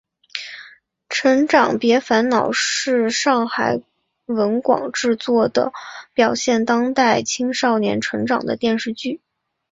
[1.09, 3.83] 成长别烦恼是上海
[4.25, 5.73] 文广制作的
[6.15, 9.21] 表现当代青少年成长的电视剧。